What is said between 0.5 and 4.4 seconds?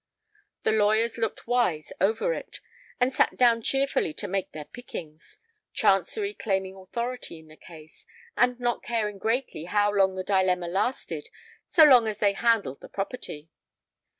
The lawyers looked wise over it, and sat down cheerfully to